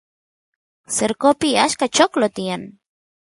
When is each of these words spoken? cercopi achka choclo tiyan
cercopi 0.95 1.49
achka 1.65 1.85
choclo 1.95 2.27
tiyan 2.35 2.63